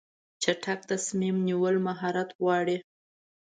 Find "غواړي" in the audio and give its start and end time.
2.39-2.77